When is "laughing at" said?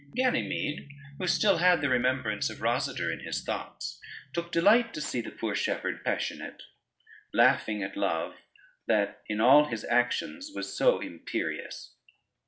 7.35-7.95